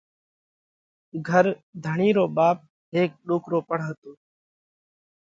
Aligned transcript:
گھر 1.27 1.45
ڌڻِي 1.83 2.09
رو 2.17 2.25
ٻاپ 2.35 2.57
هيڪ 2.95 3.11
ڏوڪرو 3.27 3.59
پڻ 3.69 3.79
هتو۔ 3.87 4.11